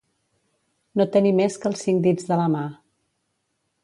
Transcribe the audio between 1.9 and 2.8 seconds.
dits de la mà.